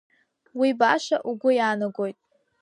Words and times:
Уи 0.59 0.69
баша 0.79 1.17
угәы 1.29 1.51
иаанагоит. 1.55 2.17